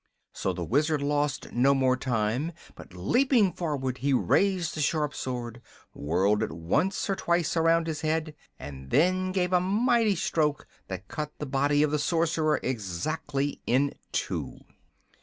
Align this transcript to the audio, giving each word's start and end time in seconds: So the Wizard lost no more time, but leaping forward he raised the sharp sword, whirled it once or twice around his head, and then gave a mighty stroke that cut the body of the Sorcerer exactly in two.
So 0.33 0.51
the 0.51 0.63
Wizard 0.65 1.03
lost 1.03 1.51
no 1.51 1.75
more 1.75 1.95
time, 1.95 2.53
but 2.73 2.95
leaping 2.95 3.53
forward 3.53 3.99
he 3.99 4.13
raised 4.13 4.73
the 4.73 4.81
sharp 4.81 5.13
sword, 5.13 5.61
whirled 5.93 6.41
it 6.41 6.51
once 6.51 7.07
or 7.07 7.15
twice 7.15 7.55
around 7.55 7.85
his 7.85 8.01
head, 8.01 8.33
and 8.57 8.89
then 8.89 9.31
gave 9.31 9.53
a 9.53 9.59
mighty 9.59 10.15
stroke 10.15 10.65
that 10.87 11.07
cut 11.07 11.31
the 11.37 11.45
body 11.45 11.83
of 11.83 11.91
the 11.91 11.99
Sorcerer 11.99 12.59
exactly 12.63 13.61
in 13.67 13.93
two. 14.11 14.57